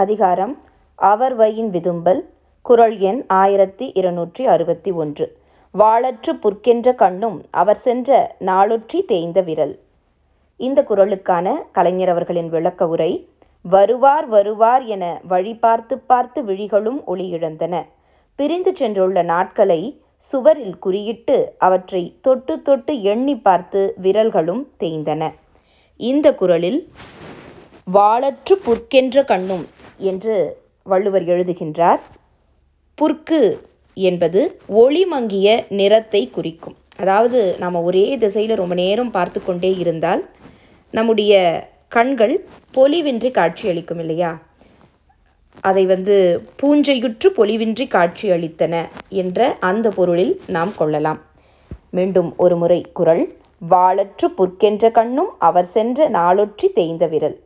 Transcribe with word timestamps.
அதிகாரம் 0.00 0.52
அவர்வையின் 0.98 1.68
விதும்பல் 1.74 2.20
குரல் 2.66 2.94
எண் 3.08 3.20
ஆயிரத்தி 3.40 3.86
இருநூற்றி 3.98 4.42
அறுபத்தி 4.46 4.90
ஒன்று. 5.02 5.26
வாளற்று 5.74 6.32
புற்கென்ற 6.42 6.94
கண்ணும் 7.02 7.36
அவர் 7.60 7.80
சென்ற 7.84 8.18
நாளொற்றி 8.48 9.00
தேய்ந்த 9.10 9.40
விரல். 9.48 9.74
இந்த 10.60 10.84
குரலுக்கான 10.88 11.54
கலைஞர் 11.76 12.12
அவர்களின் 12.14 12.50
விளக்க 12.54 12.88
உரை 12.94 13.10
வருவார் 13.64 14.26
வருவார் 14.28 14.86
என 14.94 15.04
வழி 15.32 15.54
பார்த்து 15.64 15.98
பார்த்து 16.12 16.42
விழிகளும் 16.44 17.00
ஒளி 17.04 17.26
இழந்தன 17.36 17.74
பிரிந்து 18.38 18.72
சென்றுள்ள 18.80 19.24
நாட்களை 19.32 19.80
சுவரில் 20.30 20.76
குறியிட்டு 20.86 21.38
அவற்றை 21.68 22.02
தொட்டு 22.20 22.56
தொட்டு 22.62 22.94
எண்ணி 23.12 23.36
பார்த்து 23.48 23.82
விரல்களும் 24.02 24.64
தேய்ந்தன. 24.80 25.22
இந்த 26.00 26.26
குரலில் 26.42 26.80
வாளற்று 27.86 28.54
புற்கென்ற 28.66 29.24
கண்ணும் 29.24 29.64
என்று 29.96 30.62
வள்ளுவர் 30.82 31.24
எழுதுகின்றார். 31.24 31.98
புற்கு 32.94 33.60
என்பது 33.94 34.60
ஒளி 34.66 35.04
மங்கிய 35.04 35.64
நிறத்தை 35.68 36.30
குறிக்கும். 36.30 36.76
அதாவது 36.96 37.56
நாம் 37.58 37.74
ஒரே 37.74 38.16
திசையில் 38.16 38.56
ரொம்ப 38.56 38.74
நேரம் 38.74 39.10
பார்த்து 39.10 39.44
கொண்டே 39.44 39.76
இருந்தால் 39.76 40.28
நம்முடைய 40.90 41.68
கண்கள் 41.88 42.46
பொலிவின்றி 42.74 43.30
காட்சியளிக்கும் 43.30 43.98
இல்லையா? 43.98 44.42
அதை 45.60 45.86
வந்து 45.86 46.42
பூஞ்சையுற்று 46.62 47.28
பொலிவின்றி 47.36 47.86
காட்சியளித்தன 47.88 48.88
என்ற 49.08 49.56
அந்த 49.60 49.90
பொருளில் 49.90 50.40
நாம் 50.46 50.72
கொள்ளலாம். 50.76 51.20
மீண்டும் 51.90 52.36
ஒரு 52.36 52.56
முறை 52.56 52.86
குரல். 52.92 53.36
வாளற்று 53.70 54.28
புற்கென்ற 54.36 54.90
கண்ணும் 54.90 55.30
அவர் 55.38 55.64
சென்ற 55.64 56.08
நாளொற்றி 56.08 56.72
தேய்ந்த 56.72 57.06
விரல். 57.06 57.43